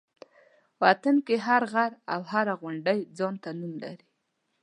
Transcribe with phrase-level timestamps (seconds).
[0.83, 4.07] وطن کې هر غر او هره غونډۍ ځان ته نوم لري.